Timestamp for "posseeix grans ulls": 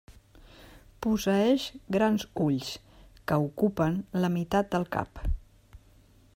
1.05-2.71